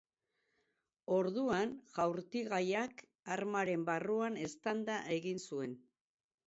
[1.17, 3.07] Orduan, jaurtigaiak
[3.37, 5.83] armaren barruan eztanda egin zuen.